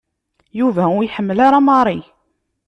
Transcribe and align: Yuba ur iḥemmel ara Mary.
Yuba 0.59 0.83
ur 0.97 1.03
iḥemmel 1.03 1.39
ara 1.47 1.59
Mary. 1.67 2.01